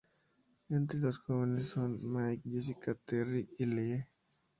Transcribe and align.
Entre 0.69 0.97
los 0.97 1.19
jóvenes 1.19 1.67
son: 1.69 1.95
Mike, 2.11 2.49
Jessica, 2.49 2.95
Terry 3.05 3.47
y 3.59 3.65
Leah. 3.67 4.09